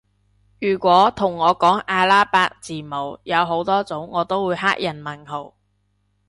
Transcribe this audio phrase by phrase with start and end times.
[0.59, 5.53] 如果同我講阿拉伯字母有好多種我都會黑人問號